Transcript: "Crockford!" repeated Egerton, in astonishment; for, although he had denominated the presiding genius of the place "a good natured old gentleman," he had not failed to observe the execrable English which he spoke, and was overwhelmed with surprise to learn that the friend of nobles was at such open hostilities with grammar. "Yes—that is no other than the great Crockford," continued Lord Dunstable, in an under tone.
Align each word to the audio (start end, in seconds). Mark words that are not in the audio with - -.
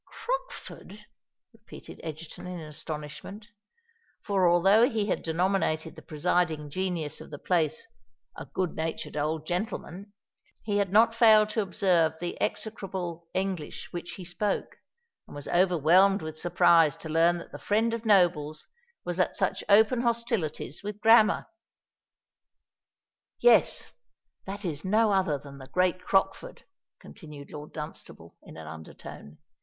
"Crockford!" 0.03 1.05
repeated 1.53 1.99
Egerton, 2.03 2.47
in 2.47 2.59
astonishment; 2.59 3.45
for, 4.23 4.49
although 4.49 4.89
he 4.89 5.05
had 5.05 5.21
denominated 5.21 5.95
the 5.95 6.01
presiding 6.01 6.71
genius 6.71 7.21
of 7.21 7.29
the 7.29 7.37
place 7.37 7.85
"a 8.35 8.47
good 8.47 8.73
natured 8.75 9.15
old 9.15 9.45
gentleman," 9.45 10.11
he 10.63 10.77
had 10.77 10.91
not 10.91 11.13
failed 11.13 11.49
to 11.49 11.61
observe 11.61 12.13
the 12.19 12.35
execrable 12.41 13.27
English 13.35 13.89
which 13.91 14.13
he 14.13 14.25
spoke, 14.25 14.77
and 15.27 15.35
was 15.35 15.47
overwhelmed 15.49 16.23
with 16.23 16.39
surprise 16.39 16.97
to 16.97 17.07
learn 17.07 17.37
that 17.37 17.51
the 17.51 17.59
friend 17.59 17.93
of 17.93 18.03
nobles 18.03 18.65
was 19.05 19.19
at 19.19 19.37
such 19.37 19.63
open 19.69 20.01
hostilities 20.01 20.81
with 20.81 20.99
grammar. 20.99 21.45
"Yes—that 23.39 24.65
is 24.65 24.83
no 24.83 25.11
other 25.11 25.37
than 25.37 25.59
the 25.59 25.67
great 25.67 26.03
Crockford," 26.03 26.63
continued 26.99 27.51
Lord 27.51 27.71
Dunstable, 27.71 28.35
in 28.41 28.57
an 28.57 28.65
under 28.65 28.95
tone. 28.95 29.37